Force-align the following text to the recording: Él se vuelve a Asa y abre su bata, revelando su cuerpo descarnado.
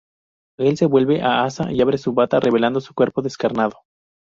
Él 0.57 0.77
se 0.77 0.87
vuelve 0.87 1.21
a 1.21 1.43
Asa 1.43 1.71
y 1.71 1.79
abre 1.79 1.99
su 1.99 2.13
bata, 2.13 2.39
revelando 2.39 2.81
su 2.81 2.95
cuerpo 2.95 3.21
descarnado. 3.21 3.81